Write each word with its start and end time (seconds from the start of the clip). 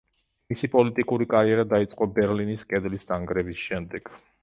მისი 0.53 0.69
პოლიტიკური 0.75 1.27
კარიერა 1.35 1.67
დაიწყო 1.75 2.09
ბერლინის 2.17 2.67
კედლის 2.73 3.09
დანგრევის 3.15 3.65
შემდეგ. 3.71 4.15